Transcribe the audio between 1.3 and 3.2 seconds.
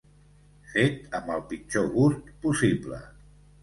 el pitjor gust possible.